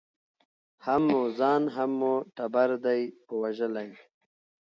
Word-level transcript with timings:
هم 0.85 1.01
مو 1.11 1.21
ځان 1.39 1.63
هم 1.75 1.91
مو 1.99 2.13
ټبر 2.35 2.69
دی 2.85 3.01
په 3.25 3.33
وژلی 3.41 3.89